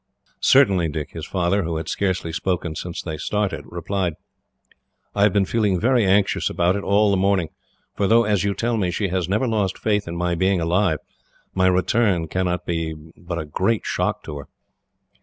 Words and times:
"Certainly, 0.39 0.87
Dick," 0.89 1.11
his 1.11 1.27
father, 1.27 1.61
who 1.61 1.77
had 1.77 1.87
scarcely 1.87 2.33
spoken 2.33 2.73
since 2.75 3.03
they 3.03 3.17
started, 3.17 3.65
replied. 3.67 4.15
"I 5.13 5.21
have 5.21 5.31
been 5.31 5.45
feeling 5.45 5.79
very 5.79 6.03
anxious 6.07 6.49
about 6.49 6.75
it, 6.75 6.81
all 6.83 7.11
the 7.11 7.17
morning; 7.17 7.49
for 7.95 8.07
though, 8.07 8.23
as 8.23 8.43
you 8.43 8.55
tell 8.55 8.77
me, 8.77 8.89
she 8.89 9.09
has 9.09 9.29
never 9.29 9.47
lost 9.47 9.77
faith 9.77 10.07
in 10.07 10.15
my 10.17 10.33
being 10.33 10.59
alive, 10.59 10.97
my 11.53 11.67
return 11.67 12.27
cannot 12.27 12.61
but 12.65 12.65
be 12.65 12.95
a 13.29 13.45
great 13.45 13.85
shock 13.85 14.23
to 14.23 14.39
her." 14.39 14.47